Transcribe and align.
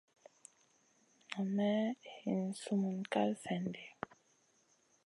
Nam 1.29 1.47
may 1.57 1.81
hin 2.17 2.41
summun 2.61 2.99
kal 3.11 3.31
slèn 3.41 3.65
di. 3.73 3.85